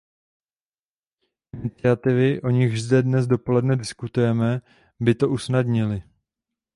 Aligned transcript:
Iniciativy, 1.53 2.41
o 2.41 2.49
nichž 2.49 2.81
zde 2.81 3.03
dnes 3.03 3.27
dopoledne 3.27 3.75
diskutujeme, 3.77 4.61
by 4.99 5.15
to 5.15 5.29
usnadnily. 5.29 6.03